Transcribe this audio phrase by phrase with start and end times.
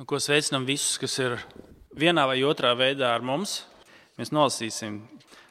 [0.00, 1.34] Nu, ko sveicinām visus, kas ir
[1.92, 3.66] vienā vai otrā veidā ar mums.
[4.16, 4.94] Mēs nolasīsim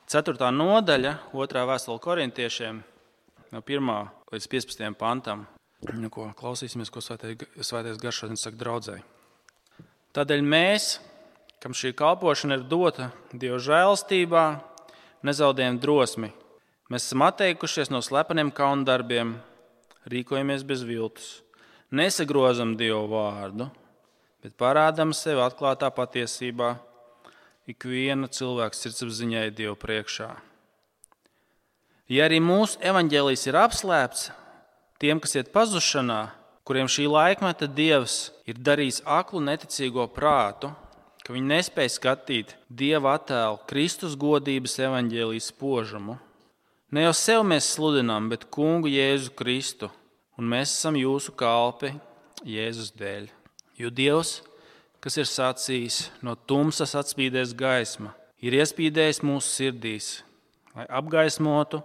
[0.09, 0.47] 4.
[0.49, 1.65] nodaļa, 2.
[1.69, 2.80] vēstule korintiešiem,
[3.54, 3.92] no 1.
[4.33, 4.88] līdz 15.
[4.98, 5.43] pantam.
[5.93, 9.04] Nu, ko, klausīsimies, ko svētais garš šodien saka draudzēji.
[10.18, 10.88] Tādēļ mēs,
[11.61, 14.45] kam šī kalpošana ir dota Dieva žēlstībā,
[15.29, 16.31] nezaudējam drosmi.
[16.89, 19.36] Mēs esam atteikušies no slepeniem kaundarbiem,
[20.09, 21.29] rīkojamies bez viltus,
[21.93, 23.70] nesagrozam Dievu vārdu,
[24.43, 26.75] bet parādām sevi atklātā patiesībā
[27.69, 30.29] ikviena cilvēka sirdsapziņai Dievu priekšā.
[32.09, 34.30] Ja arī mūsu evaņģēlijs ir apslēpts,
[35.02, 36.31] tiem, kas iet pazušanā,
[36.66, 40.72] kuriem šī laikmeta dievs ir darījis aklu neticīgo prātu,
[41.22, 46.17] ka viņi nespēja skatīt dieva attēlu Kristus godības evaņģēlijas spožumu.
[46.90, 49.92] Ne jau sev mēs sludinām, bet kungu Jēzu Kristu,
[50.42, 51.94] un mēs esam jūsu kalpi
[52.42, 53.30] Jēzus dēļ.
[53.80, 54.42] Jo Dievs,
[55.00, 58.12] kas ir sacījis, no tumsas atspīdēs gaisma,
[58.44, 60.09] ir iespīdējis mūsu sirdīs,
[60.76, 61.80] lai apgaismotu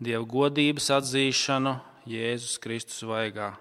[0.00, 1.74] Dieva godības atzīšanu
[2.08, 3.54] Jēzus Kristus vaigā.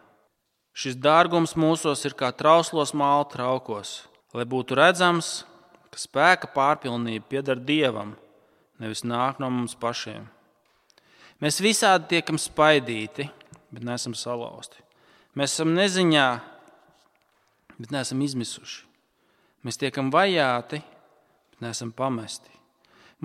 [0.75, 4.05] Šis dārgums mūsos ir kā trauslos māla traukos,
[4.36, 5.44] lai būtu redzams,
[5.92, 8.16] ka spēka pārpilnība pieder Dievam,
[8.80, 10.25] nevis nāk no mums pašiem.
[11.44, 13.30] Mēs visādi tiekam spaidīti,
[13.71, 14.80] bet neesam salauzti.
[15.36, 16.27] Mēs esam neziņā,
[17.79, 18.83] bet neesam izmisuši.
[19.65, 20.81] Mēs tiekam vajāti,
[21.53, 22.51] bet neesam pamesti.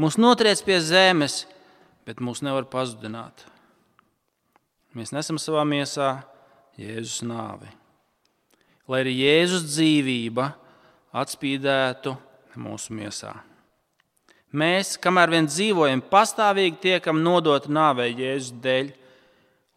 [0.01, 1.45] Mūs notriec pie zemes,
[2.09, 3.45] bet mūs nevar pazudināt.
[4.97, 6.23] Mēs nesam savā miesā
[6.81, 7.69] Jēzus nāvi.
[8.91, 10.49] Lai arī Jēzus dzīvība
[11.21, 12.15] atspīdētu
[12.59, 13.35] mūsu miesā.
[14.51, 18.89] Mēs, kamēr vien dzīvojam, pastāvīgi tiekam nodoti nāvei Jēzus dēļ,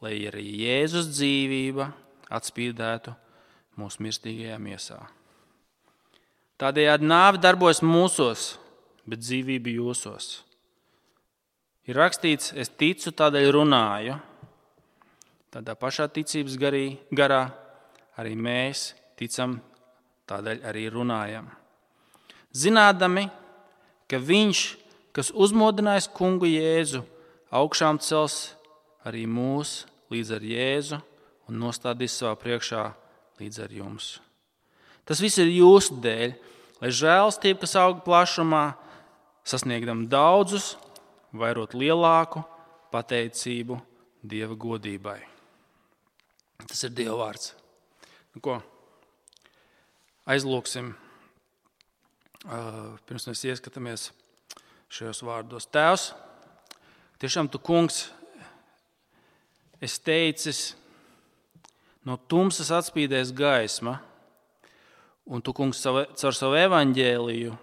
[0.02, 1.92] lai arī Jēzus dzīvība
[2.34, 3.14] atspīdētu
[3.80, 5.00] mūsu mirstīgajā miesā.
[6.62, 8.54] Tādējādi nāve darbojas mūsos,
[9.10, 10.44] bet dzīvība jūsos.
[11.90, 14.16] Ir rakstīts, es ticu, tādēļ runāju.
[15.52, 17.44] Tādā pašā ticības garī, garā
[18.18, 19.58] arī mēs ticam,
[20.30, 21.50] tādēļ arī runājam.
[22.54, 23.28] Zinādami,
[24.08, 24.62] ka Viņš,
[25.14, 27.04] kas uzmodinājis kungu Jēzu,
[27.54, 28.54] augšām cels
[29.04, 29.84] arī mūs
[30.14, 31.00] līdz ar Jēzu
[31.50, 32.86] un nostādīs savā priekšā
[33.44, 34.16] līdz ar jums.
[35.04, 36.34] Tas viss ir jūsu dēļ,
[36.80, 38.72] lai žēlstība, kas aug plašumā,
[39.44, 40.78] sasniegdam daudzus,
[41.36, 42.46] vairot lielāku
[42.94, 43.82] pateicību
[44.24, 45.18] Dieva godībai.
[46.64, 47.52] Tas ir Dieva vārds.
[48.32, 48.62] Nu, ko?
[50.32, 50.94] Aizlūksim,
[53.04, 54.06] pirms mēs ieskatāmies
[54.94, 55.68] šajos vārdos.
[55.68, 56.14] Tēvs,
[57.20, 58.06] tiešām tu, kungs,
[59.84, 60.70] es teicis,
[62.08, 63.98] no tumsas atspīdēs gaisma,
[65.26, 67.54] un tu, kungs, caur savu evaņģēliju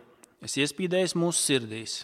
[0.44, 1.96] esi iespīdējis mūsu sirdīs.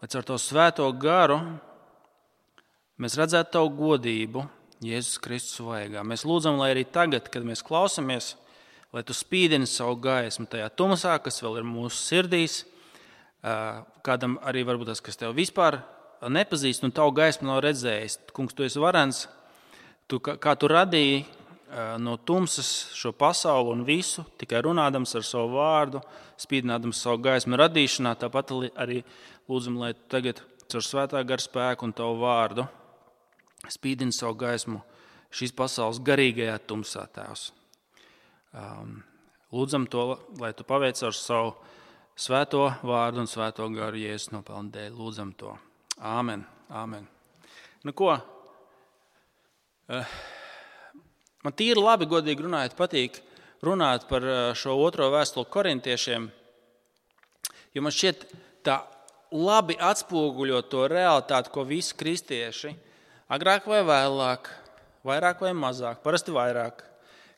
[0.00, 1.36] Lai caur to svēto garu
[3.00, 4.46] mēs redzētu tavu godību
[4.80, 6.00] Jēzus Kristus vaigā.
[6.00, 8.32] Mēs lūdzam, lai arī tagad, kad mēs klausāmies,
[8.96, 12.62] lai tu spīdini savu gaismu tajā tumsā, kas vēl ir mūsu sirdīs,
[14.04, 15.82] kādam arī varbūt tas, kas tev vispār
[16.28, 18.18] nepazīst un tavu gaismu nav redzējis.
[18.36, 19.24] Kungs, tu esi varens,
[20.10, 21.22] tu, kā tu radīji
[22.02, 26.02] no tumsas šo pasauli un visu, tikai runādams ar savu vārdu,
[26.40, 29.04] spīdinādams savu gaismu radīšanā, tāpat arī
[29.48, 32.66] lūdzam, lai tagad caur svētā gara spēku un tavu vārdu
[33.70, 34.80] spīdini savu gaismu
[35.30, 37.50] šīs pasaules garīgajā tumsā, Tēvs.
[39.54, 40.04] Lūdzam to,
[40.42, 41.54] lai tu paveic ar savu
[42.18, 44.94] svēto vārdu un svēto garu jēzus nopelnu dēļ.
[44.98, 45.54] Lūdzam to.
[46.00, 46.44] Āmen.
[46.72, 47.06] Āmen.
[47.84, 48.14] Nu, ko?
[49.90, 50.04] Uh,
[51.40, 53.22] Man tīri labi, godīgi runājot, patīk
[53.64, 54.24] runāt par
[54.56, 56.26] šo otro vēstuli korintiešiem,
[57.72, 58.26] jo man šķiet,
[58.66, 58.76] tā
[59.32, 62.74] labi atspoguļo to realitāti, ko visi kristieši
[63.32, 64.50] agrāk vai vēlāk,
[65.08, 66.84] vairāk vai mazāk, parasti vairāk,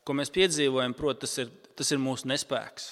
[0.03, 2.89] ko mēs piedzīvojam, proti, tas ir, tas ir mūsu nespēks.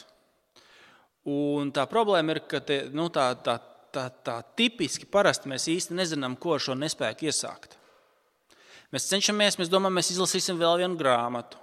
[1.30, 3.58] Un tā problēma ir, ka te, nu, tā, tā,
[3.94, 7.76] tā, tā tipiski parasti mēs īsti nezinām, ko ar šo nespēku iesākt.
[8.90, 11.58] Mēs cenšamies, mēs domājam, mēs izlasīsim vēl vienu grāmatu.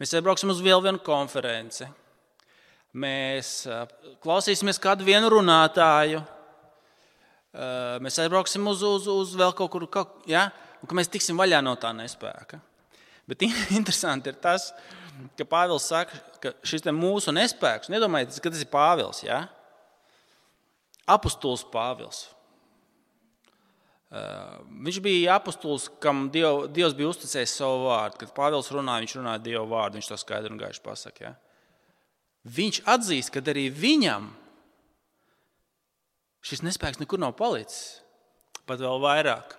[0.00, 1.86] Mēs aizbrauksim uz vēl vienu konferenci.
[2.98, 3.62] Mēs
[4.24, 6.24] klausīsimies kādu vienu runātāju.
[8.02, 10.48] Mēs aizbrauksim uz, uz, uz vēl kaut kur, kaut, ja?
[10.82, 12.58] un ka mēs tiksim vaļā no tā nespēka.
[13.28, 13.44] Bet
[13.78, 14.72] interesanti ir tas,
[15.38, 19.22] ka Pāvils saka, ka šis mūsu nespēks, nedomājiet, ka tas ir Pāvils.
[19.22, 19.44] Ja?
[21.12, 22.24] Apostols Pāvils.
[24.12, 28.18] Viņš bija apustulis, kam Diev, Dievs bija uzticējis savu vārdu.
[28.20, 31.30] Kad Pāvils runāja, viņš runāja Dieva vārdu, viņš to skaidri un gaiši pasakā.
[31.30, 31.32] Ja?
[32.42, 34.28] Viņš atzīst, ka arī viņam
[36.44, 38.02] šis nespēks nekur nav palicis.
[38.68, 39.56] Pat vēl vairāk.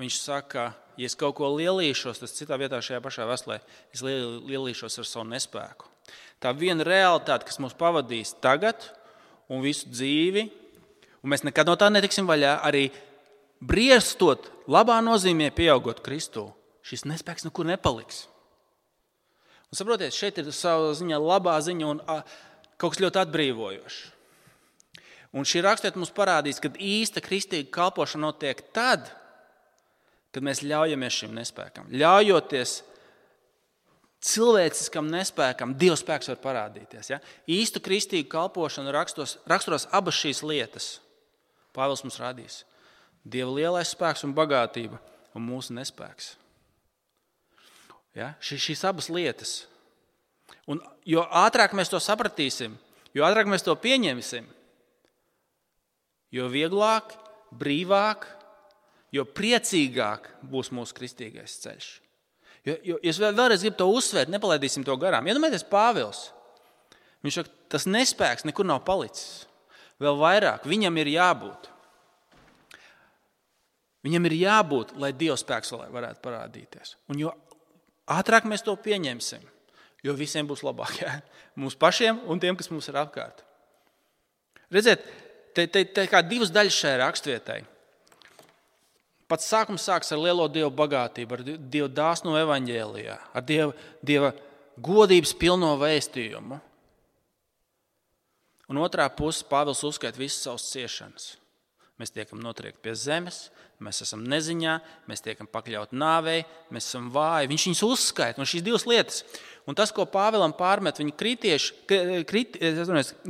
[0.00, 0.70] Viņš saka,
[1.00, 3.60] ja es kaut ko lielīšos, tas citā vietā šajā pašā veselē,
[3.94, 5.88] es lielīšos ar savu nespēku.
[6.40, 8.90] Tā viena realitāte, kas mūs pavadīs tagad
[9.50, 10.46] un visu dzīvi,
[11.20, 12.86] un mēs nekad no tā netiksim vaļā, arī
[13.60, 16.46] briestot, labā nozīmē, pieaugot Kristū,
[16.86, 18.24] šis nespēks nekur nepaliks.
[19.70, 22.20] Un, saprotiet, šeit ir savā ziņā labā ziņa un a,
[22.80, 24.00] kaut kas ļoti atbrīvojošs.
[25.38, 29.12] Un šī raksturība mums parādīs, ka īsta kristīga kalpošana notiek tad,
[30.34, 31.90] kad mēs ļaujamies šim nespēkam.
[31.94, 32.80] Ļaujoties
[34.24, 37.12] cilvēciskam nespēkam, Dieva spēks var parādīties.
[37.12, 37.20] Ja?
[37.48, 40.90] Īstu kristīgu kalpošanu rakstos, raksturos abas šīs lietas.
[41.76, 42.62] Pāvils mums rādīs
[43.24, 45.00] Dieva lielais spēks un bagātība
[45.36, 46.34] un mūsu nespēks.
[48.16, 48.34] Ja?
[48.40, 49.64] Šīs abas lietas.
[50.70, 52.76] Un jo ātrāk mēs to sapratīsim,
[53.16, 54.46] jo ātrāk mēs to pieņemsim,
[56.34, 57.14] jo vieglāk,
[57.50, 58.26] brīvāk,
[59.14, 61.90] jo priecīgāk būs mūsu kristīgais ceļš.
[62.66, 65.28] Jo, jo es vēlreiz gribu to uzsvērt, nepalaidīsim to garām.
[65.30, 66.26] Iedomājieties, ja Pāvils.
[67.24, 69.46] Viņš saka, tas nespēks nekur nav palicis.
[70.00, 71.68] Vēl vairāk, viņam ir jābūt.
[74.04, 76.94] Viņam ir jābūt, lai Dieva spēks varētu parādīties.
[77.12, 77.32] Un jo
[78.08, 79.42] ātrāk mēs to pieņemsim,
[80.04, 80.96] jo visiem būs labāk.
[81.02, 81.18] Ja?
[81.60, 83.44] Mums pašiem un tiem, kas mums ir apkārt.
[84.72, 85.04] Redziet,
[85.52, 85.66] te,
[86.08, 87.60] kā divas daļas šai raksturvietai.
[89.30, 94.32] Pats sākums sākas ar lielo dievu bagātību, ar dievu dāsnu evaņģēlijā, ar dieva, dieva
[94.82, 96.58] godības pilno vēstījumu.
[98.70, 101.30] Un otrā pusē Pāvils uzskaita visas savas ciešanas.
[102.00, 103.50] Mēs tiekam notriekti pie zemes,
[103.84, 104.78] mēs esam neziņā,
[105.10, 106.38] mēs tiekam pakļauti nāvei,
[106.72, 107.50] mēs esam vāji.
[107.50, 109.18] Viņš viņus uzskaita, un šīs divas lietas.
[109.68, 111.74] Un tas, ko Pāvēlam pārmet viņa kritieši,
[112.24, 112.56] krit,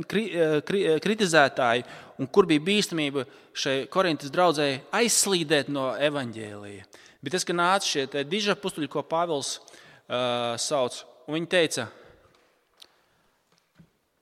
[0.07, 0.23] kri,
[0.63, 1.83] kri, kritizētāji,
[2.15, 6.85] un kur bija bīstamība šai Korintas draudzēji aizslīdēt no evaņģēlīja.
[7.21, 11.89] Bet tas, ka nāca šie diži pustuļi, ko Pāvils uh, sauc, un viņi teica,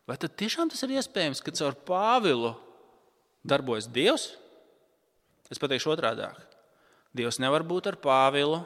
[0.10, 2.56] vai tad tiešām tas ir iespējams, ka caur Pāvilu
[3.47, 4.31] darbojas Dievs?
[5.50, 6.27] Es pateikšu otrādi.
[7.15, 8.62] Dievs nevar būt ar Pāvilu,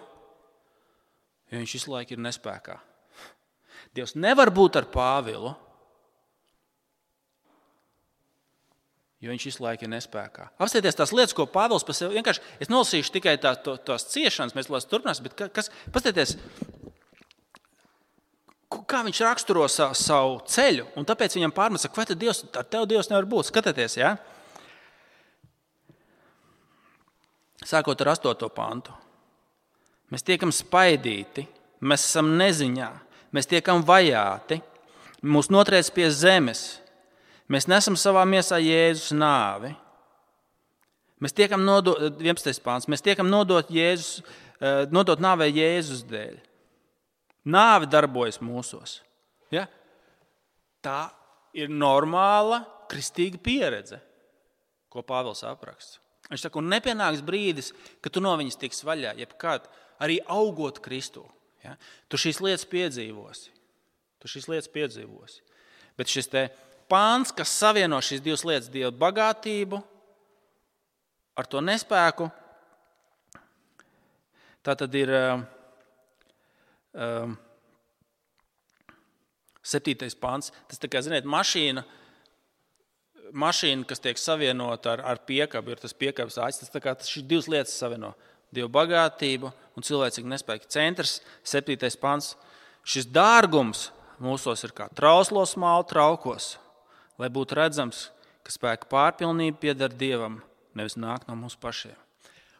[1.51, 2.79] jo viņš visu laiku ir nespējā.
[3.95, 5.53] Dievs nevar būt ar Pāvilu,
[9.23, 10.49] jo viņš visu laiku ir nespējā.
[10.57, 12.43] Apskatieties tās lietas, ko Pāvils par sevi vienkārši.
[12.59, 16.35] Es nolasīšu tikai tā, to, tās ciešanas, mēs lasām turpināsim, bet kas, paskatieties,
[18.89, 23.11] kā viņš raksturo savu, savu ceļu, un tāpēc viņam pārmet, tad Dievs, ar tevi Dievs
[23.13, 23.53] nevar būt.
[23.53, 24.17] Skatieties, ja?
[27.63, 28.49] Sākot ar 8.
[28.53, 28.93] pantu.
[30.11, 31.45] Mēs tiekam spaidīti,
[31.81, 32.89] mēs esam neziņā,
[33.33, 34.59] mēs tiekam vajāti,
[35.23, 36.81] mūs notriec pie zemes,
[37.49, 39.71] mēs nesam savā miesā Jēzus nāvi.
[41.23, 42.59] Mēs tiekam nodot, 11.
[42.65, 44.21] pāns, mēs tiekam nodot, Jēzus,
[44.59, 46.37] eh, nodot nāvē Jēzus dēļ.
[47.47, 48.99] Nāve darbojas mūsos.
[49.51, 49.65] Ja?
[50.83, 51.11] Tā
[51.55, 54.01] ir normāla kristīga pieredze,
[54.91, 56.02] ko Pāvils apraksta.
[56.31, 57.73] Viņš saka, un nepienāks brīdis,
[58.03, 59.67] kad tu no viņas tiks vaļā, jebkad
[60.03, 61.25] arī augot Kristū.
[61.63, 61.75] Ja?
[62.11, 63.51] Tu šīs lietas piedzīvosi.
[64.23, 65.41] Tu šīs lietas piedzīvosi.
[65.99, 66.29] Bet šis
[66.89, 69.81] pāns, kas savieno šīs divas lietas, dieva bagātību
[71.37, 72.29] ar to nespēku,
[74.63, 75.11] tā tad ir
[76.93, 77.35] um,
[79.63, 80.51] septītais pāns.
[80.69, 81.83] Tas tā kā, ziniet, mašīna
[83.31, 86.69] mašīna, kas tiek savienota ar, ar piekabu, ir tas piekabes acis.
[86.69, 88.13] Tas, šīs divas lietas savieno-
[88.53, 90.67] dievu bagātību un cilvēcīgu nespēku.
[90.67, 92.35] Centrs, septītais pants.
[92.83, 96.57] Šis dārgums mūsos ir kā trauslos mālu traukos,
[97.17, 98.09] lai būtu redzams,
[98.43, 100.41] ka spēka pārpilnība pieder dievam,
[100.75, 101.95] nevis nāk no mums pašiem.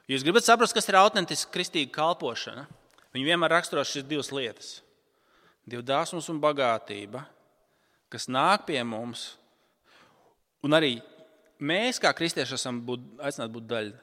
[0.08, 2.68] Jūs gribat saprast, kas ir autentiska kristīga kalpošana?
[3.14, 4.82] Viņi vienmēr raksturo šīs divas lietas-
[5.70, 7.26] divu dāsmas un bagātība,
[8.10, 9.38] kas nāk pie mums
[10.64, 10.96] Un arī
[11.60, 14.02] mēs, kā kristieši, esam būt, aicināti būt daļa.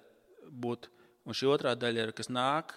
[0.50, 0.88] Būt,
[1.24, 2.74] un šī otrā daļa ir, kas nāk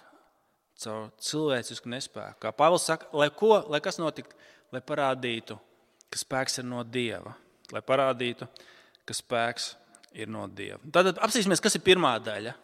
[0.80, 2.40] caur cilvēcisku nespēku.
[2.42, 4.36] Kā Pāvils saka, lai, ko, lai kas notiktu,
[4.74, 5.58] lai parādītu,
[6.10, 7.34] ka spēks ir no Dieva.
[7.72, 8.48] Lai parādītu,
[9.06, 9.74] ka spēks
[10.16, 10.80] ir no Dieva.
[10.94, 12.54] Tad apsīsimies, kas ir pirmā daļa.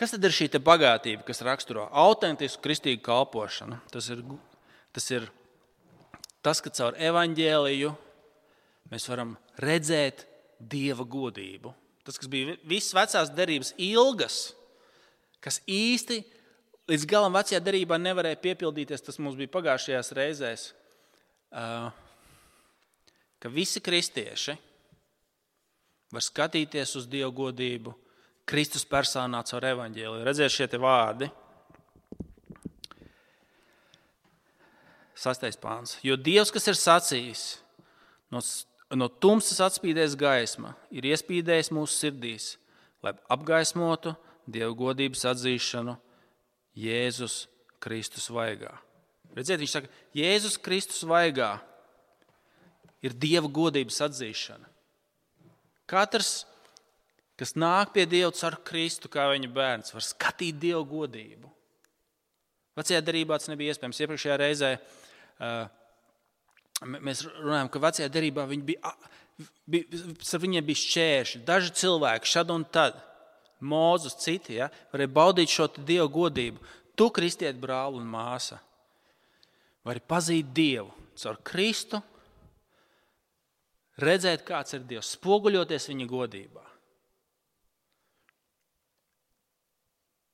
[0.00, 3.78] Kas tad ir šī bagātība, kas raksturo autentisku kristīgu kalpošanu?
[3.92, 4.24] Tas ir
[4.90, 5.28] tas, ir
[6.42, 7.92] tas ka caur evaņģēliju
[8.92, 10.26] mēs varam redzēt
[10.62, 11.72] Dieva godību.
[12.04, 14.54] tas, kas bija visas vecās derības ilgas,
[15.42, 16.20] kas īsti
[16.90, 20.64] līdz galam vecajā derībā nevarēja piepildīties, tas mums bija pagājušajās reizēs,
[23.42, 24.56] ka visi kristieši
[26.12, 27.94] var skatīties uz Dieva godību
[28.48, 30.26] Kristus personā caur evaņģēliju.
[30.26, 31.30] Redziet šie vārdi.
[35.22, 35.96] Sastais pāns.
[36.02, 37.42] Jo Dievs, kas ir sacījis,
[38.34, 38.42] no,
[38.98, 42.56] no tumsas atspīdēs gaisma, ir iespīdējis mūsu sirdīs,
[43.04, 45.94] lai apgaismotu Dieva godības atzīšanu
[46.78, 47.46] Jēzus
[47.82, 48.72] Kristus vaigā.
[49.36, 51.54] Redziet, viņš saka, Jēzus Kristus vaigā
[53.04, 54.68] ir Dieva godības atzīšana.
[55.88, 56.42] Katrs,
[57.40, 61.50] kas nāk pie Dieva caur Kristu, kā viņa bērns, var skatīt Dieva godību.
[62.78, 64.00] Vecajā darbā tas nebija iespējams.
[64.00, 65.66] Iepriekšējā reizē uh,
[66.86, 68.92] mēs runājam, ka vecajā darbā viņi bija,
[69.70, 70.02] bija,
[70.44, 73.00] viņiem bija šķēršļi, daži cilvēki šad un tad.
[73.62, 76.58] Mūzus, citi ja, varēja baudīt šo dievu godību.
[76.98, 78.58] Tu, kristiet, brāl un māsa,
[79.86, 80.90] vari pazīt Dievu
[81.22, 82.00] caur Kristu,
[84.02, 86.71] redzēt, kāds ir Dievs, spoguļoties viņa godībā.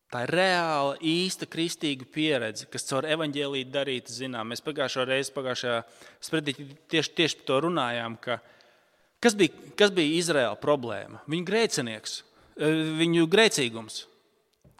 [0.08, 4.48] Tā ir reāla, īsta kristīga pieredze, kas caur evaņģēlīju darīta zinām.
[4.48, 5.82] Mēs pagājušā reizē, pagājušajā
[6.24, 6.54] spredī
[6.88, 8.38] tieši, tieši par to runājām, ka
[9.20, 11.20] kas bija, kas bija Izraēla problēma?
[11.28, 12.22] Viņa grēcinieks,
[12.56, 14.00] eh, viņu grēcīgums.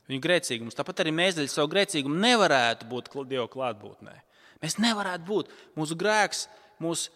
[0.09, 0.77] Viņu grēcīgums.
[0.79, 4.17] Tāpat arī mēs dēļ savu grēcīgumu nevarētu būt Dieva klātbūtnē.
[4.63, 5.53] Mēs nevarētu būt.
[5.77, 6.47] Mūsu grēks
[6.81, 7.11] mūs,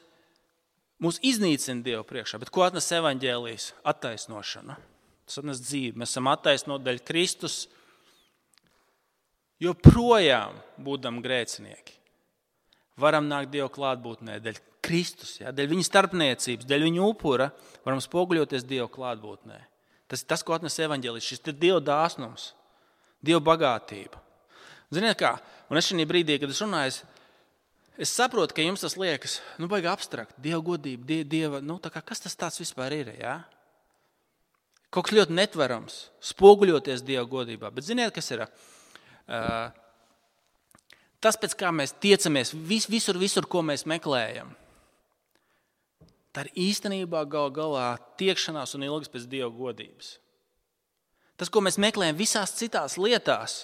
[1.00, 2.38] mūs iznīcina Dieva priekšā.
[2.38, 3.72] Bet ko atnes evaņģēlijas?
[3.88, 4.76] Attaisnošana.
[5.24, 5.96] Tas atnes dzīvi.
[5.96, 7.68] Mēs esam attaisnoti dēļ Kristus
[9.62, 11.96] joprojām būdam grēcinieki,
[13.00, 17.52] varam nākt Dieva klātbūtnē dēļ Kristus, ja, dēļ viņa starpniecības, dēļ viņa upura,
[17.86, 19.60] varam spoguļoties Dieva klātbūtnē.
[20.10, 22.50] Tas ir tas, ko atnes evaņģēlis, šis ir Dieva dāsnums,
[23.22, 24.18] Dieva bagātība.
[24.92, 25.36] Ziniet, kā?
[25.70, 26.98] Un es šajā brīdī, kad es runāju,
[27.96, 32.02] es saprotu, ka jums tas liekas, nu, baigi abstrakt, Dieva godība, die, Dieva, nu, kā,
[32.04, 33.14] kas tas tāds vispār ir?
[33.22, 33.38] Ja?
[34.92, 36.02] Kaut kas ļoti netverams,
[36.32, 37.70] spoguļoties Dieva godībā.
[37.72, 38.44] Bet ziniet, kas ir?
[41.22, 44.50] Tas, pēc kā mēs tiecamies vis, visur, visur, ko mēs meklējam,
[46.34, 50.16] tā ir īstenībā gal galā tiekšanās un ilgas pēc dieva godības.
[51.38, 53.62] Tas, ko mēs meklējam visās citās lietās,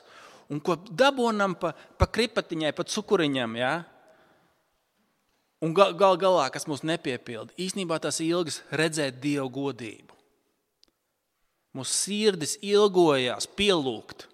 [0.48, 3.72] un ko dabūjam pa, pa kripatiņai, pa cukuriņam, ja?
[5.58, 10.14] un gal, gal galā, kas mūs nepiepilda, īstenībā tas ilgas redzēt dievu godību.
[11.74, 14.27] Mūsu sirdis ilgojās pielūgt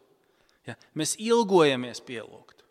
[0.68, 0.76] Ja?
[0.97, 2.64] Mēs ilgojamies pielūgt.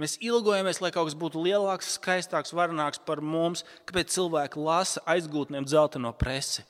[0.00, 5.66] Mēs ilgojamies, lai kaut kas būtu lielāks, skaistāks, varenāks par mums, kāpēc cilvēki lasa aizgūtniem
[5.68, 6.64] dzelteno presi.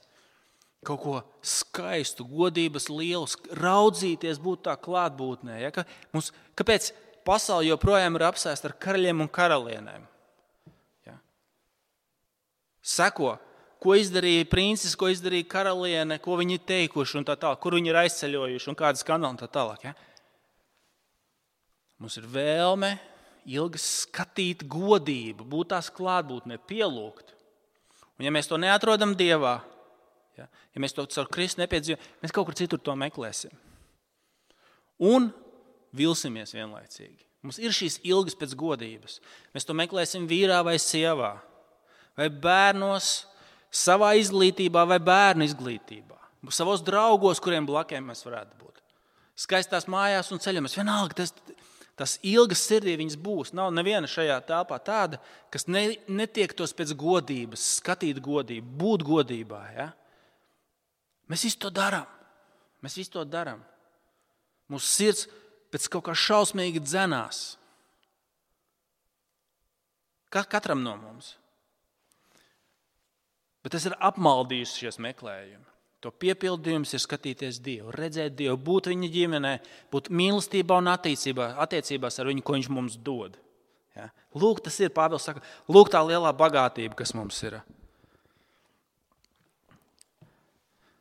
[0.87, 3.29] Kaut ko skaistu, godības lielu,
[3.61, 5.61] raudzīties, būt tā klātbūtnē.
[5.63, 5.71] Ja?
[5.75, 5.85] Ka
[6.15, 6.91] mums, kāpēc
[7.27, 10.09] pasaule joprojām ir apsēsta ar karaļiem un karalienēm?
[11.07, 11.19] Ja?
[12.83, 13.37] Seko,
[13.81, 18.03] ko izdarīja princis, ko izdarīja karaliene, ko viņi ir teikuši, tā tālāk, kur viņi ir
[18.07, 19.87] aizceļojuši un kādas skandāli un tā tālāk.
[19.87, 19.95] Ja?
[22.01, 22.95] Mums ir vēlme
[23.51, 27.35] ilgi skatīt godību, būt tās klātbūtnē, pielūgt.
[28.17, 29.59] Un, ja mēs to neatrodam Dievā,
[30.37, 33.53] ja, ja mēs to caur Kristu nepiedzīvojam, mēs kaut kur citur to meklēsim.
[35.01, 35.31] Un
[35.97, 37.25] vilsimies vienlaicīgi.
[37.41, 39.17] Mums ir šīs ilgas pēc godības.
[39.57, 41.35] Mēs to meklēsim vīrā vai sievā,
[42.19, 43.11] vai bērnos,
[43.73, 46.19] savā izglītībā, vai bērnu izglītībā,
[46.53, 48.83] savos draugos, kuriem blakus mēs varētu būt.
[49.41, 50.77] Skaistās mājās un ceļos.
[50.77, 51.33] Vienalga, tas,
[52.01, 53.53] tas ilgas sirdī viņas būs.
[53.57, 55.21] Nav neviena šajā telpā tāda,
[55.53, 59.61] kas ne, netiektos pēc godības, skatīt godību, būt godībā.
[59.77, 59.91] Ja?
[61.31, 62.09] Mēs visu to darām.
[62.81, 63.61] Mēs visu to darām.
[64.71, 65.27] Mūsu sirds
[65.71, 67.59] pēc kaut kā šausmīgi dzenās.
[70.31, 71.35] Katram no mums.
[73.61, 75.67] Bet tas ir apmaldījis šies meklējumi.
[76.01, 79.53] To piepildījums ir skatīties Dievu, redzēt Dievu, būt viņa ģimenē,
[79.93, 83.37] būt mīlestībā un attiecībā, attiecībās ar viņu, ko viņš mums dod.
[83.97, 84.09] Ja?
[84.33, 87.59] Lūk, tas ir Pāvils saka, lūk, tā lielā bagātība, kas mums ir.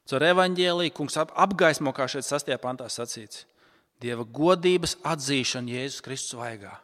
[0.10, 3.46] Caur evaņģēlīju kungs apgaismo, kā šeit sastajā pantā sacīts,
[4.00, 6.78] Dieva godības atzīšana Jēzus Kristus vaigā.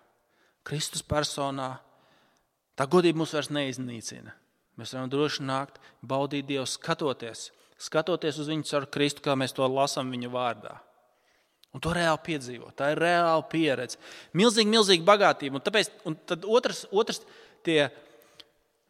[0.67, 1.77] Kristus personā.
[2.75, 4.33] Tā godība mūs vairs neiznīcina.
[4.75, 7.47] Mēs varam droši nākt, baudīt Dievu, skatoties
[7.81, 10.75] skatoties uz viņu caur Kristu, kā mēs to lasām viņa vārdā.
[11.75, 12.69] Un to reāli piedzīvo.
[12.71, 13.99] Tā ir reāla pieredze.
[14.37, 15.59] Milzīga, milzīga bagātība.
[15.59, 16.15] Un tāpēc un
[16.55, 17.23] otrs, otrs
[17.67, 17.89] tie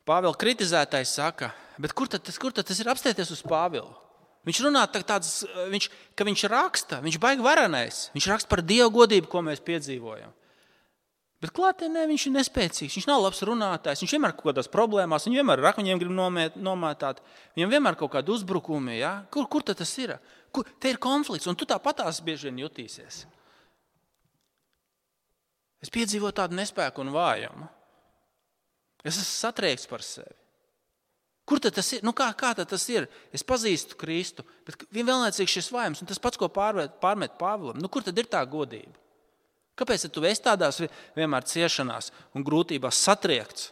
[0.06, 1.50] Pāvila kritizētājs saka,
[1.98, 3.90] kur tad, kur tad tas ir apstāties uz Pāvilu?
[4.46, 5.40] Viņš runā tāds,
[5.72, 8.04] viņš, ka viņš raksta, viņš baigi varenais.
[8.14, 10.30] Viņš raksta par dievu godību, ko mēs piedzīvojam.
[11.46, 12.96] Bet klātienē viņš ir nespēcīgs.
[12.98, 14.00] Viņš nav labs runātājs.
[14.02, 15.28] Viņš vienmēr ir kaut kādās problēmās.
[15.28, 17.20] Viņš vienmēr ar akmeņiem grib nomēt, nomētāt.
[17.54, 18.96] Viņam vienmēr ir kaut kādi uzbrukumi.
[18.98, 19.12] Ja?
[19.30, 20.16] Kur, kur tas ir?
[20.50, 23.20] Kur, te ir konflikts, un tu tāpatās bieži vien jutīsies.
[25.86, 27.70] Es piedzīvoju tādu nespēku un vājumu.
[29.06, 30.34] Es esmu satriekts par sevi.
[31.46, 32.02] Kur tas ir?
[32.02, 33.06] Nu, kā, kā tas ir?
[33.30, 37.92] Es pazīstu Kristu, bet vienlaicīgi šis vājums, un tas pats, ko pārmet, pārmet Pāvilam, nu,
[37.94, 39.05] kur tad ir tā godība?
[39.76, 40.80] Kāpēc tu esi tādās
[41.18, 43.72] vienmēr ciešanās un grūtībās satriekts?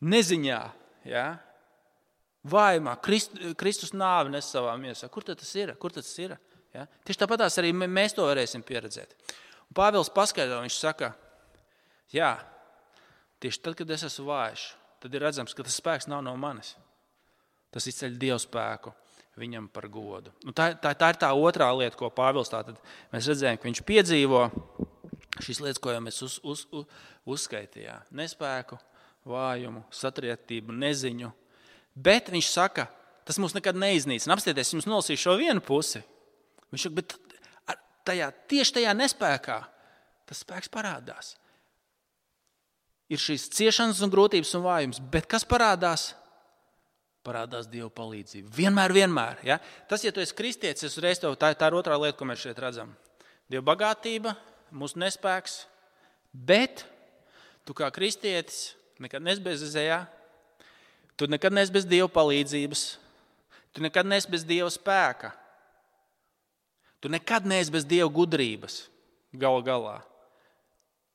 [0.00, 0.60] Neziņā,
[1.06, 1.26] ja?
[2.48, 5.10] vājumā, Krist, Kristus nāvi nes savā miesā.
[5.12, 5.74] Kur tas ir?
[5.80, 6.36] Kur tas ir?
[6.74, 6.86] Ja?
[7.04, 9.14] Tieši tāpatās arī mēs to varēsim pieredzēt.
[9.68, 11.12] Un Pāvils paskaidro, viņš saka,
[12.14, 12.32] jā,
[13.42, 14.70] tieši tad, kad es esmu vājš,
[15.02, 16.74] tad ir redzams, ka tas spēks nav no manis.
[17.70, 18.94] Tas izceļ Dieva spēku
[19.40, 20.32] viņam par godu.
[20.44, 22.78] Nu, tā, tā, tā ir tā otrā lieta, ko Pāvils tātad
[23.14, 24.44] mēs redzējām, ka viņš piedzīvo
[25.40, 27.02] šīs lietas, ko jau mēs uz, uz, uz,
[27.34, 28.12] uzskaitījām.
[28.20, 28.78] Nespēku,
[29.28, 31.32] vājumu, satrietību, neziņu.
[31.96, 32.86] Bet viņš saka,
[33.28, 34.36] tas mums nekad neiznīcina.
[34.36, 36.04] Apstieties, jums nolasīšu šo vienu pusi.
[36.70, 37.16] Viņš saka, bet
[38.08, 39.60] tajā, tieši tajā nespējā
[40.30, 41.34] tas spēks parādās
[43.10, 45.02] ir šīs ciešanas, un grūtības un vājums.
[45.12, 46.12] Bet kas parādās?
[47.26, 48.48] Parādās Dieva palīdzība.
[48.56, 49.42] Vienmēr, vienmēr.
[49.44, 49.58] Ja?
[49.90, 52.60] Tas, ja tu esi kristietis, es tev tā, tā ir otrā lieta, ko mēs šeit
[52.62, 52.94] redzam.
[53.50, 54.32] Dieva bagātība,
[54.72, 55.64] mūsu nespēks,
[56.32, 56.86] bet
[57.68, 58.70] tu kā kristietis
[59.02, 60.04] nekad neesi bez izējā,
[61.20, 62.84] tu nekad neesi bez Dieva palīdzības,
[63.76, 65.34] tu nekad neesi bez Dieva spēka,
[67.04, 68.86] tu nekad neesi bez Dieva gudrības.
[69.30, 70.00] Galu galā.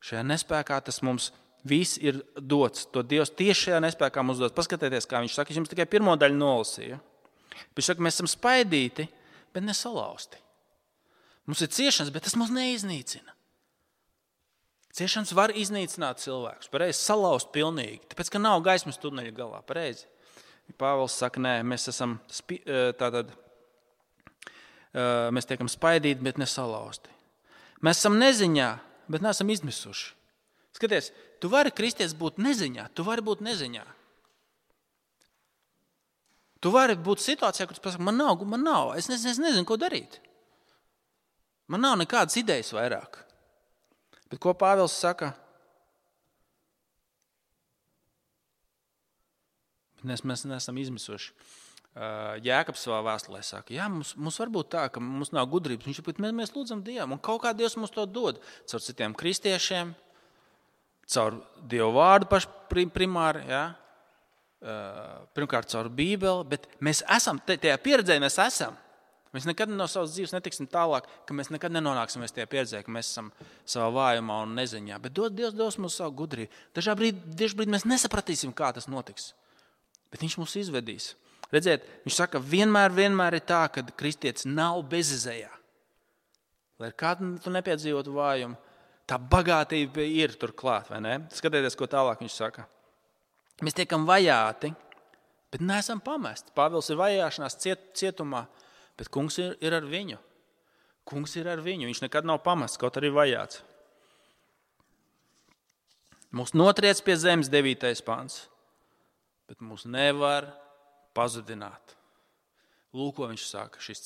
[0.05, 2.85] Šajā nespējā tas mums ir Viss ir dots.
[2.93, 4.53] To Dievs tieši šajā nespējā mums dod.
[4.53, 6.99] Paskatieties, kā viņš saka, es jums tikai pirmo daļu nolasīju.
[7.75, 9.07] Viņš saka, mēs esam spaidīti,
[9.55, 10.37] bet nesalauzti.
[11.49, 13.33] Mums ir ciešanas, bet tas mūs neiznīcina.
[14.95, 19.59] Ciešanas var iznīcināt cilvēkus, pareizi salauzt pilnīgi, tāpēc ka nav gaismas tuneļa galā.
[19.67, 20.05] Pareizi.
[20.79, 22.15] Pāvils saka, nē, mēs esam
[22.97, 23.33] tātad,
[25.35, 27.11] mēs tiekam spaidīti, bet nesalauzti.
[27.85, 28.69] Mēs esam neziņā,
[29.11, 30.13] bet neesam izmisuši.
[30.75, 33.85] Skaties, tu vari kristietis būt neziņā, tu vari būt neziņā.
[36.59, 39.67] Tu vari būt situācijā, kur tu pasaki, man nav, man nav, es nezinu, es nezinu,
[39.69, 40.19] ko darīt.
[41.71, 43.21] Man nav nekādas idejas vairāk.
[44.29, 45.31] Bet ko Pāvils saka?
[50.05, 51.31] Mēs, mēs neesam izmisuši.
[52.43, 55.87] Jēkabs savā vēstulē saka, jā, mums, mums var būt tā, ka mums nav gudrības.
[55.87, 59.15] Viņš saka, mēs, mēs lūdzam Dievu, un kaut kā Dievs mums to dod caur citiem
[59.15, 59.95] kristiešiem,
[61.13, 61.39] caur
[61.69, 62.49] Dievu vārdu pašu
[62.93, 63.65] primāri, ja?
[65.35, 68.77] pirmkārt caur Bībeli, bet mēs esam, tajā pieredzē mēs esam.
[69.35, 73.09] Mēs nekad no savas dzīves netiksim tālāk, ka mēs nekad nenonāksim tajā pieredzē, ka mēs
[73.11, 73.33] esam
[73.67, 74.99] savā vājumā un neziņā.
[75.03, 76.61] Bet dod, Dievs dos mums savu gudrību.
[76.77, 79.33] Dažā brīdī, brīdī mēs nesapratīsim, kā tas notiks.
[80.07, 81.09] Bet Viņš mūs izvedīs.
[81.51, 85.51] Redziet, viņš saka, vienmēr, vienmēr ir tā, ka kristietis nav bezizējā.
[86.79, 88.55] Lai kādu tu nepiedzīvotu vājumu,
[89.09, 91.17] tā bagātība ir turklāt, vai ne?
[91.33, 92.65] Skatieties, ko tālāk viņš saka.
[93.63, 94.73] Mēs tiekam vajāti,
[95.53, 96.53] bet neesam pamesti.
[96.57, 98.45] Pāvils ir vajāšanās ciet, cietumā,
[98.99, 100.19] bet kungs ir, ir ar viņu.
[101.07, 101.87] Kungs ir ar viņu.
[101.87, 103.61] Viņš nekad nav pamests, kaut arī vajāts.
[106.35, 107.85] Mūsu notriec pie zemes 9.
[108.03, 108.41] pāns,
[109.47, 110.49] bet mūs nevar
[111.15, 111.93] pazudināt.
[112.95, 113.79] Lūk, ko viņš saka.
[113.83, 114.03] Šīs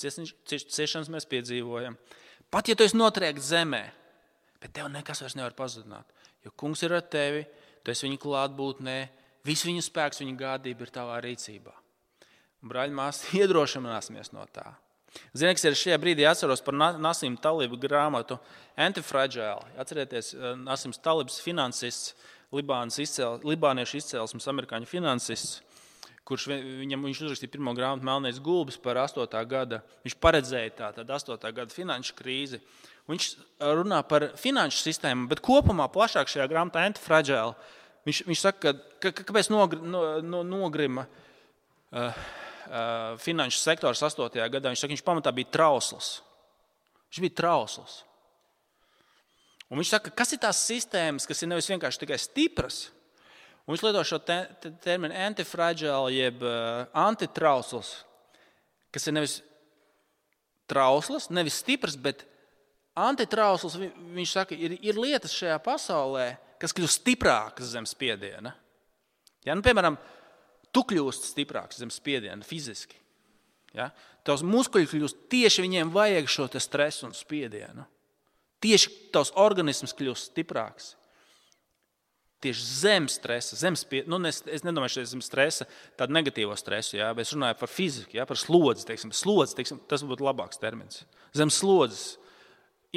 [0.69, 1.97] ciešanas mēs piedzīvojam.
[2.53, 3.81] Pat ja tu esi notriekts zemē,
[4.59, 6.09] Bet tev nekas vairs nevar pazudināt.
[6.43, 7.45] Jo kungs ir ar tevi,
[7.83, 8.97] tu esi viņa klātbūtnē,
[9.47, 11.75] viss viņa spēks, viņa gādība ir tavā rīcībā.
[12.69, 14.73] Brāļi, māsas, iedrošināsimies no tā.
[15.33, 18.37] Ziniet, kas ir šajā brīdī atceros par Nasim Talibu grāmatu
[18.77, 19.65] Antifragile.
[19.79, 22.13] Atcerieties, eh, Nasims Talibs, finansists,
[22.51, 25.61] izcēl, libāniešu izcelsmes, amerikāņu finansists,
[26.25, 29.45] kurš viņam, viņš uzrakstīja pirmo grāmatu Melnēs Gulbis par 8.
[29.45, 29.81] gada.
[30.05, 31.53] Viņš paredzēja tādu 8.
[31.53, 32.61] gada finanšu krīzi.
[33.09, 33.29] Viņš
[33.79, 37.55] runā par finanšu sistēmu, bet kopumā plašāk šajā grāmatā antifragile.
[38.05, 42.19] Viņš, viņš saka, ka, ka, kāpēc nogr, no, no, nogrima uh,
[42.69, 44.29] uh, finanšu sektors 8.
[44.53, 44.69] gadā.
[44.69, 46.19] Viņš saka, viņš pamatā bija trausls.
[47.09, 47.97] Viņš bija trausls.
[49.69, 52.87] Un viņš saka, kas ir tās sistēmas, kas ir nevis vienkārši tikai stipras,
[53.65, 57.91] un viņš lieto šo te, te, terminu antifragile, jeb uh, antitrausls,
[58.93, 59.35] kas ir nevis
[60.69, 62.25] trausls, nevis stiprs, bet
[63.07, 63.77] antitrausls,
[64.15, 68.55] viņš saka, ir, ir lietas šajā pasaulē, kas kļūst stiprākas zem spiediena.
[69.47, 69.97] Ja, nu, piemēram,
[70.75, 72.97] tu kļūsi stiprāks zem spiediena fiziski.
[73.73, 73.91] Ja?
[74.29, 77.85] tavs muskuļi kļūst tieši viņiem vajag šo stresu un spiedienu.
[78.63, 80.93] Tieši tavs organisms kļūst stiprāks.
[82.43, 85.65] Tieši zem stresa, zem spiediena, nu, es, es nedomāju, ka zem stresa
[85.99, 88.85] tādu negatīvo stresu, jā, bet es runāju par fiziku, jā, par slodzi.
[88.87, 91.03] Teiksim, slodzi teiksim, tas būtu labāks termins.
[91.35, 92.13] Zem slodzes.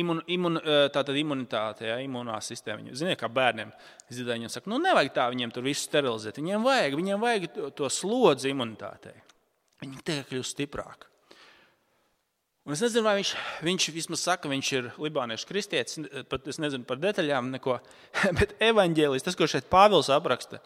[0.01, 0.57] Imun, imun,
[0.95, 2.95] tātad imunitāte, ja, imunā sistēma.
[2.97, 3.75] Ziniet, kā bērniem
[4.09, 6.41] dzirdēju, viņiem saka, nu nevajag tā viņiem tur visu sterilizēt.
[6.41, 9.13] Viņiem vajag, viņiem vajag to, to slodzi imunitātei.
[9.83, 11.13] Viņi tikai kļūst stiprāki.
[12.63, 13.31] Un es nezinu, vai viņš,
[13.67, 15.99] viņš vismaz saka, viņš ir libāniešu kristietis.
[16.31, 17.81] Pat es nezinu par detaļām, neko.
[18.39, 20.61] Bet evanģēlis, tas, ko šeit Pāvils apraksta,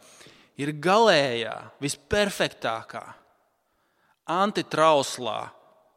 [0.60, 3.02] ir galējā, visperfektākā,
[4.36, 5.38] antitrauslā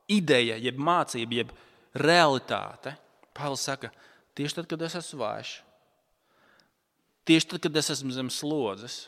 [0.09, 1.53] ideja, jeb mācība, jeb
[1.99, 2.95] realitāte.
[3.39, 3.93] Pāvils saka,
[4.35, 5.53] tieši tad, kad es esmu vājš,
[7.29, 9.05] tieši tad, kad es esmu zem slodzes,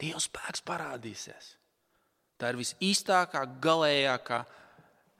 [0.00, 1.54] Dieva spēks parādīsies.
[2.40, 4.38] Tā ir visīstākā, galējākā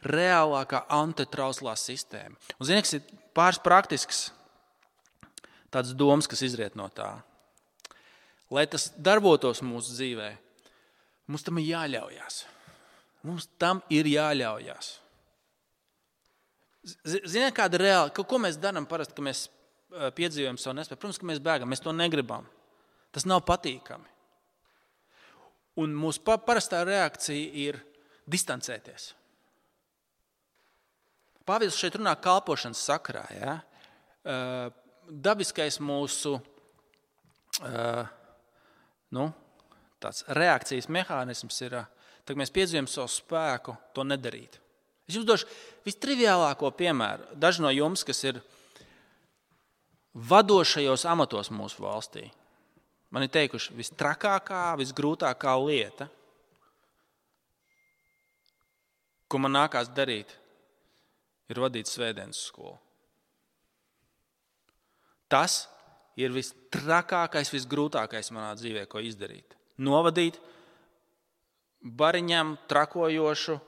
[0.08, 2.38] reālākā antitrauslā sistēma.
[2.56, 4.22] Un, ziniet, kas ir pāris praktisks
[5.70, 7.12] tāds domas, kas izriet no tā.
[8.50, 10.30] Lai tas darbotos mūsu dzīvē,
[11.28, 12.40] mums tam ir jāļaujas.
[13.28, 14.94] Mums tam ir jāļaujas.
[16.84, 19.44] Ziniet, kāda ir reāla, ko mēs darām parasti, kad mēs
[20.16, 21.00] piedzīvojam savu nespēju?
[21.00, 22.46] Protams, ka mēs bēgam, mēs to negribam.
[23.12, 24.08] Tas nav patīkami.
[25.82, 27.80] Un mūsu parastā reakcija ir
[28.30, 29.10] distancēties.
[31.48, 33.24] Pāvils šeit runā kalpošanas sakrā.
[33.34, 33.54] Ja?
[35.10, 36.36] Dabiskais mūsu
[39.10, 39.28] nu,
[40.40, 41.80] reakcijas mehānisms ir,
[42.24, 44.60] kad mēs piedzīvojam savu spēku, to nedarīt.
[45.10, 45.48] Es jums došu
[45.82, 47.26] vistriviālāko piemēru.
[47.34, 48.38] Daži no jums, kas ir
[50.14, 52.28] vadošajos amatos mūsu valstī,
[53.10, 56.06] man ir teikuši, vistrakākā, visgrūtākā lieta,
[59.30, 60.30] ko man nākās darīt,
[61.50, 62.76] ir vadīt svētdienas skolu.
[65.30, 65.64] Tas
[66.18, 69.54] ir vistrakākais, visgrūtākais manā dzīvē, ko izdarīt.
[69.78, 70.38] Novadīt
[71.80, 73.60] bariņam trakojošu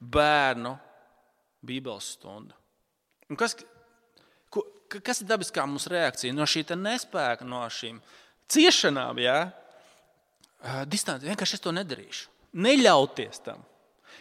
[0.00, 0.74] bērnu
[1.66, 2.54] Bībeles stundu.
[3.28, 3.56] Un kas,
[4.52, 7.98] ko, kas ir dabiskā mūsu reakcija no šī nespēka, no šīm
[8.48, 9.18] ciešanām?
[9.22, 9.38] Ja?
[10.88, 12.30] Distanci, vienkārši es to nedarīšu.
[12.58, 13.64] Neļauties tam.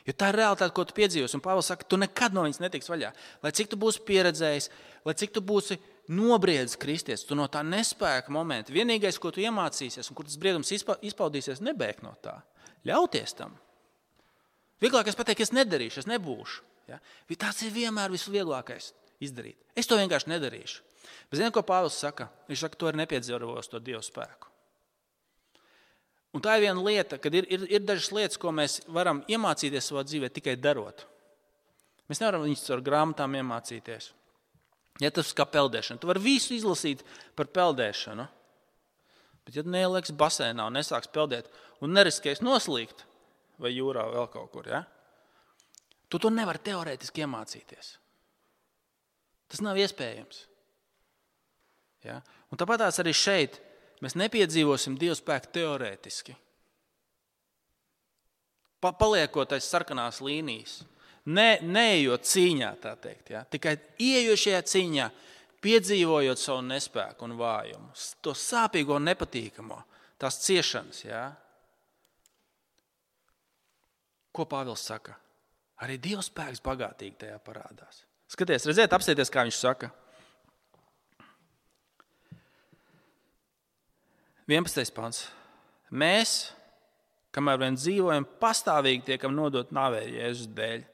[0.07, 1.35] Jo tā ir realitāte, ko tu piedzīvosi.
[1.35, 3.11] Un Pāvils saka, tu nekad no viņas netiks vaļā.
[3.43, 4.69] Lai cik tu būsi pieredzējis,
[5.07, 8.75] lai cik tu būsi nobriedzis kristies, tu no tā nespēka momenta.
[8.75, 12.37] Vienīgais, ko tu iemācīsies un kur tas briedums izpaudīsies, nebēg no tā.
[12.87, 13.57] Ļauties tam.
[14.83, 16.65] Vieglāk es pateiktu, es nedarīšu, es nebūšu.
[16.91, 16.99] Ja?
[17.35, 18.91] Tas ir vienmēr visvieglākais
[19.23, 19.57] izdarīt.
[19.75, 20.83] Es to vienkārši nedarīšu.
[21.31, 22.29] Bet ziniet, ko Pāvils saka?
[22.49, 24.51] Viņš saka, to ir nepiedzīvos to Dieva spēku.
[26.35, 29.89] Un tā ir viena lieta, kad ir, ir, ir dažas lietas, ko mēs varam iemācīties
[29.89, 31.07] savā dzīvē tikai darot.
[32.11, 34.11] Mēs nevaram viņus ar grāmatām iemācīties.
[35.01, 37.03] Ja tas ir kā peldēšana, tu vari visu izlasīt
[37.37, 38.27] par peldēšanu.
[39.47, 41.47] Bet, ja neieliks basēnā un nesāks peldēt
[41.81, 43.05] un neriskēs noslīgt
[43.61, 44.83] vai jūrā vēl kaut kur, ja?
[46.07, 47.93] tu to nevari teorētiski iemācīties.
[49.47, 50.43] Tas nav iespējams.
[52.07, 52.19] Ja?
[52.51, 53.59] Un tāpat arī šeit
[54.03, 56.35] mēs nepiedzīvosim Dieva spēku teorētiski.
[58.83, 60.83] Pa, paliekot aiz sarkanās līnijas,
[61.25, 63.41] ne, neejot cīņā, tā teikt, ja?
[63.49, 65.07] tikai ieejot šajā cīņā,
[65.65, 67.89] piedzīvojot savu nespēku un vājumu,
[68.21, 69.79] to sāpīgo, nepatīkamo,
[70.21, 71.01] tās ciešanas.
[71.07, 71.23] Ja?
[74.37, 75.15] Ko Pāvils saka?
[75.81, 78.03] Arī Dieva spēks bagātīgi tajā parādās.
[78.29, 79.89] Skaties, redziet, apsieties, kā viņš saka.
[84.47, 84.93] 11.
[84.95, 85.23] pāns.
[85.89, 86.35] Mēs,
[87.35, 90.85] kamēr vien dzīvojam, pastāvīgi tiekam nodot nāvē Jēzus dēļ,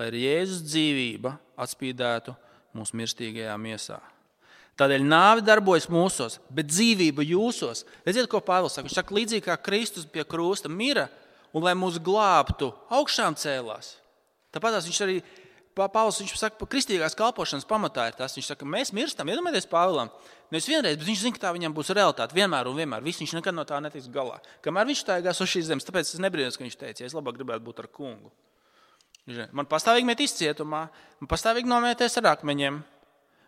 [0.00, 2.34] lai arī Jēzus dzīvība atspīdētu
[2.76, 4.00] mūsu mirstīgajā miesā.
[4.80, 7.84] Tādēļ nāve darbojas mūsos, bet dzīvība jūsos.
[8.06, 8.88] Redziet, ko Pāvils saka.
[8.88, 11.06] Viņš saka, līdzīgi kā Kristus pie krusta mira
[11.52, 13.96] un lai mūs glābtu, augšām cēlās.
[14.52, 15.22] Tāpat viņš arī
[15.72, 19.30] Pāvils viņš saka, ka kristīgās kalpošanas pamatā ir tas, viņš saka, mēs mirstam.
[19.32, 20.10] Iedomājieties, Pāvilam,
[20.52, 23.00] nevis vienreiz, bet viņš zina, ka tā viņam būs realitāte vienmēr un vienmēr.
[23.00, 24.36] Viss, viņš nekad no tā netiks galā.
[24.64, 27.64] Kamēr viņš staigās uz šīs zemes, tāpēc es nebrīnos, ka viņš teica, es labāk gribētu
[27.64, 28.28] būt ar kungu.
[29.56, 30.82] Man pastāvīgi met izcietumā,
[31.22, 32.80] man pastāvīgi nomēties ar akmeņiem,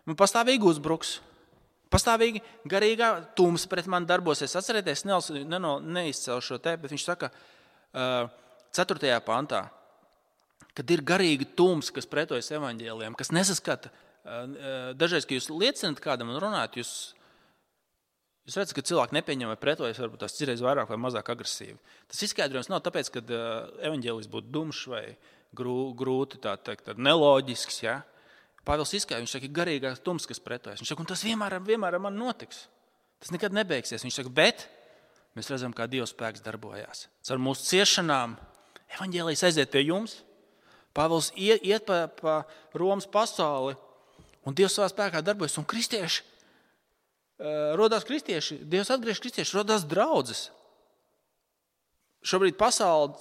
[0.09, 1.19] man pastāvīgi uzbruks.
[1.93, 4.55] Pastāvīgi garīgā tums pret mani darbosies.
[4.57, 7.29] Atcerieties, neizcēlu šo te, bet viņš saka,
[7.95, 9.15] 4.
[9.25, 9.65] pantā
[10.75, 13.91] kad ir garīgi tums, kas pretojas evaņģēliem, kas nesaskata.
[14.97, 16.95] Dažreiz, kad jūs liecināt kādam un runājat, jūs
[18.45, 21.79] Jūs redzat, ka cilvēki nepieņem vai pretojas, varbūt tās ir vairāk vai mazāk agresīvi.
[22.05, 23.23] Tas izskaidrojums nav tāpēc, ka
[23.87, 24.99] evanģēlis būtu dumšs vai
[25.57, 27.79] grūti, tā teikt, neloģisks.
[27.81, 27.95] Ja?
[28.61, 30.77] Pāvils izskaidro, viņš saka, ka garīgais tums, kas pretojas.
[30.77, 32.67] Viņš saka, un tas vienmēr, vienmēr man notiks.
[33.17, 34.05] Tas nekad nebeigsies.
[34.05, 34.67] Viņš saka, bet
[35.35, 37.07] mēs redzam, kā Dieva spēks darbojās.
[37.29, 38.37] Ar mūsu ciešanām
[38.95, 40.19] evanģēlijas aiziet pie jums.
[40.95, 42.35] Pāvils iet, iet pa, pa
[42.77, 43.75] Romas pasauli,
[44.47, 45.57] un Dievs savā spēkā darbojas.
[45.59, 50.47] Un kristieši, uh, rodās kristieši, Dievs atgriež kristieši, rodās draudzes.
[52.25, 53.19] Šobrīd pasaule,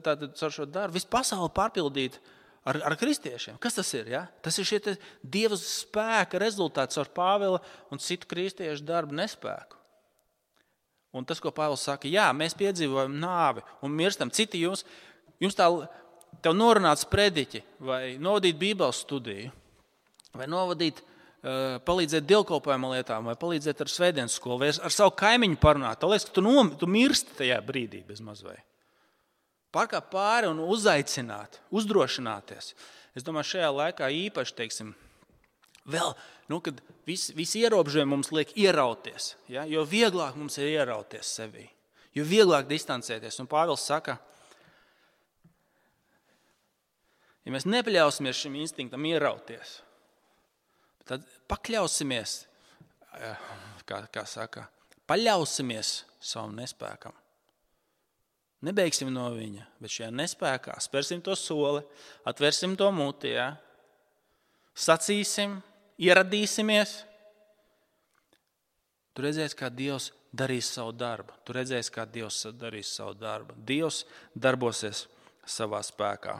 [0.00, 2.16] tātad ar šo darbu, visu pasauli pārpildīt
[2.64, 3.58] ar, ar kristiešiem.
[3.60, 4.08] Kas tas ir?
[4.14, 4.22] Ja?
[4.44, 4.80] Tas ir šie
[5.20, 7.60] Dieva spēka rezultāts ar Pāvila
[7.92, 9.81] un citu kristiešu darbu nespēku.
[11.12, 14.32] Un tas, ko Pāvils saka, jā, mēs piedzīvojam nāvi un mirstam.
[14.32, 14.86] Citi jums,
[15.42, 15.68] jums tā
[16.40, 19.50] tev norunāts prediķi, vai novadīt Bībeles studiju,
[20.38, 25.60] vai novadīt, uh, palīdzēt dievkalpojuma lietām, vai palīdzēt ar svētdienas skolu, vai ar savu kaimiņu
[25.60, 26.00] parunāt.
[26.00, 28.64] Tu liekas, ka tu, nom, tu mirsti tajā brīdī bez mazliet.
[29.72, 32.74] Pārkāpt pāri un uzaicināt, uzdrošināties.
[33.16, 34.90] Es domāju, šajā laikā īpaši, teiksim,
[35.90, 36.12] vēl,
[36.52, 39.64] nu, kad visi, visi ierobežojumi mums liek ierauties, ja?
[39.66, 41.64] jo vieglāk mums ir ierauties sevi,
[42.14, 43.40] jo vieglāk distancēties.
[43.42, 44.32] Un Pāvils saka, ka
[47.42, 49.80] Ja mēs nepaļausimies šim instinktam ierauties,
[51.08, 52.36] tad pakļausimies,
[53.18, 53.48] eh,
[53.88, 54.68] kā, kā saka,
[55.10, 57.16] paļausimies savam nespēkam.
[58.62, 61.82] Nebeigsim no viņa, bet šajā nespējā spērsim to soli,
[62.30, 63.56] atvērsim to mutī, ja?
[64.78, 65.58] sacīsim,
[66.02, 67.02] ieradīsimies.
[69.12, 71.34] Tu redzēsi, kā Dievs darīs savu darbu.
[71.44, 73.56] Tu redzēsi, kā Dievs darīs savu darbu.
[73.56, 74.02] Dievs
[74.34, 75.06] darbosies
[75.48, 76.38] savā spēkā.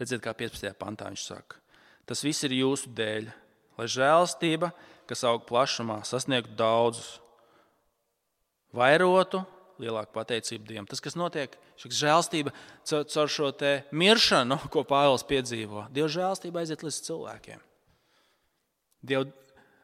[0.00, 0.72] Redziet, kā 15.
[0.80, 1.58] pantā viņš saka,
[2.08, 3.28] tas viss ir jūsu dēļ,
[3.78, 4.72] lai žēlastība,
[5.06, 7.20] kas aug plašumā, sasniegtu daudzus,
[8.74, 9.44] vairotu
[9.82, 10.88] lielāku pateicību Dievam.
[10.90, 12.54] Tas, kas notiek, šī žēlastība
[12.88, 13.52] caur šo
[13.94, 17.68] miršanu, ko Pāvils piedzīvo, Dieva žēlastība aiziet līdz cilvēkiem.
[19.02, 19.30] Diev,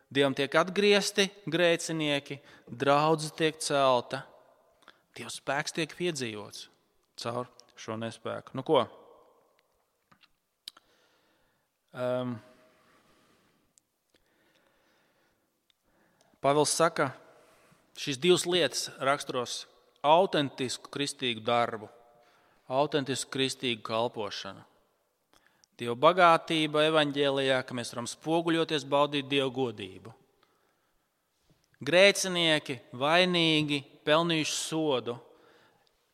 [0.08, 2.38] Dievam tiek atgriezti grēcinieki,
[2.70, 4.22] draudzene tiek celta,
[5.18, 6.68] Dieva spēks tiek piedzīvots
[7.18, 8.54] caur šo nespēku.
[8.56, 8.84] Nu, ko?
[11.92, 12.36] Um,
[16.38, 17.10] Pāvils saka,
[17.98, 19.64] šīs divas lietas raksturos
[20.06, 21.88] autentisku kristīgu darbu,
[22.70, 24.62] autentisku kristīgu kalpošanu.
[25.78, 30.14] Dieva bagātība evaņģēlijā, ka mēs varam spoguļoties, baudīt Dieva godību.
[31.86, 35.14] Grēcinieki, vainīgi, pelnījuši sodu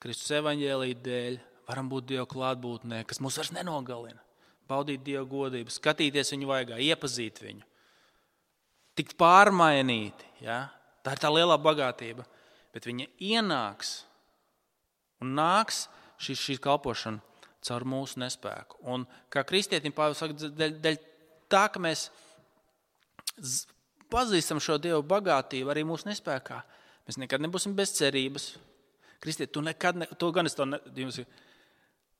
[0.05, 4.21] Kristus evaņģēlīja dēļ, varam būt Dieva klātbūtnē, kas mūs vairs nenogalina
[4.69, 7.65] baudīt Dieva godību, skatīties viņu vaigā, iepazīt viņu,
[8.97, 10.29] tikt pārmainīti.
[10.45, 10.67] Ja?
[11.05, 12.25] Tā ir tā lielā bagātība.
[12.75, 14.01] Bet viņa ienāks
[15.23, 15.85] un nāks
[16.19, 17.23] šī, šī kalpošana
[17.65, 18.81] caur mūsu nespēku.
[18.93, 21.01] Un kā kristietim Pāvils saka, dēļ, dēļ
[21.53, 22.09] tā, ka mēs
[24.13, 26.61] pazīstam šo Dieva bagātību arī mūsu nespējā,
[27.09, 28.53] mēs nekad nebūsim bez cerības.
[29.25, 31.23] Kristiet, tu nekad, ne, to gan es to ne, jums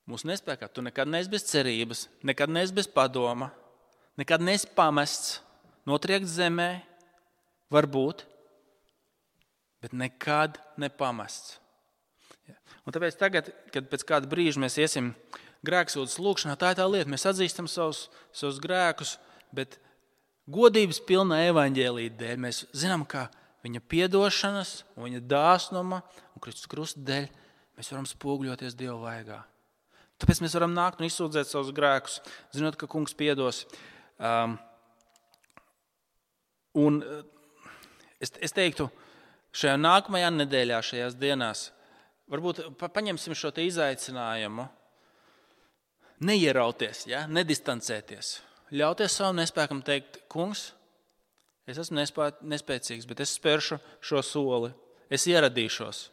[0.05, 3.49] Mūsu nespējā tu nekad neesi bez cerības, nekad neesi bez padoma,
[4.21, 5.39] nekad neesi pamests,
[5.89, 6.69] notriekts zemē,
[7.73, 8.27] varbūt,
[9.81, 11.57] bet nekad nepamests.
[12.85, 15.13] Un tāpēc tagad, kad pēc kāda brīža mēs iesim
[15.65, 19.17] grēksūdzes lūkšanā, tā ir tā lieta, mēs atzīstam savus, savus grēkus,
[19.57, 19.79] bet
[20.53, 23.31] godības pilnā evaņģēlīja dēļ mēs zinām, ka
[23.65, 26.03] viņa piedošanas, viņa dāsnuma
[26.35, 27.31] un Kristus krusta dēļ
[27.79, 29.41] mēs varam spoguļoties Dieva vaigā.
[30.21, 32.21] Tāpēc mēs varam nākt un izsūdzēt savus grēkus,
[32.55, 33.65] zinot, ka Kungs piedos.
[34.21, 34.59] Um,
[36.79, 37.25] un uh,
[38.23, 38.87] es, es teiktu,
[39.57, 41.67] šajā nākamajā nedēļā, šajās dienās,
[42.33, 44.67] varbūt pa, paņemsim šo izaicinājumu,
[46.25, 47.25] neierauties, ja?
[47.31, 48.39] nedistancēties.
[48.75, 50.73] Ļauties savam nespējam teikt, Kungs,
[51.69, 54.73] es esmu nespē, nespēcīgs, bet es spēršu šo soli,
[55.13, 56.09] es ieradīšos.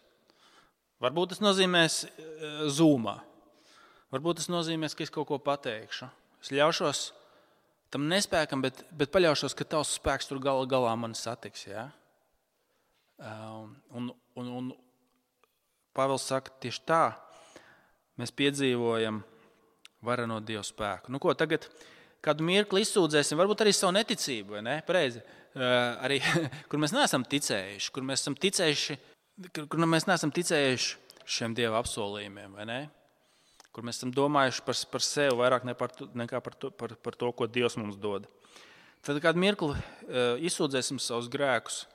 [1.02, 3.16] Varbūt tas nozīmēs uh, zūmā.
[4.12, 6.10] Varbūt tas nozīmē, ka es kaut ko pateikšu.
[6.44, 7.08] Es ļaušos
[7.94, 11.66] tam nespēkam, bet, bet paļaušos, ka tavs spēks tur gala galā mani satiks.
[11.68, 11.88] Ja?
[13.18, 14.72] Um, un, un, un
[15.96, 17.02] Pāvils saka, tieši tā
[18.20, 19.22] mēs piedzīvojam
[20.06, 21.12] vareno Dieva spēku.
[21.12, 21.68] Nu, ko, tagad
[22.24, 24.78] kādu mirkli izsūdzēsim, varbūt arī savu neticību, vai ne?
[24.88, 25.24] Pareizi.
[25.56, 26.22] Arī,
[26.72, 28.98] kur mēs neesam ticējuši, kur mēs ticējuši,
[29.66, 32.82] kur mēs neesam ticējuši šiem Dieva apsolījumiem, vai ne?
[33.72, 37.16] kur mēs esam domājuši par, par sevi vairāk ne par, nekā par to, par, par
[37.16, 38.26] to, ko Dievs mums dod.
[39.00, 39.78] Tad kādu mirkli
[40.44, 41.86] izsūdzēsim savus grēkus,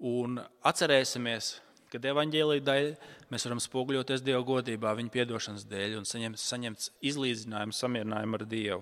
[0.00, 1.58] Un atcerēsimies,
[1.90, 2.86] ka evaņģēlīja dēļ
[3.32, 8.78] mēs varam spoguļoties Dieva godībā, viņa atdošanas dēļ un saņemt, saņemt izlīdzinājumu, samierinājumu ar Dievu.